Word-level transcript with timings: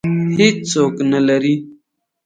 هېڅوک 0.37 0.95
نه 1.11 1.19
لري 1.27 1.53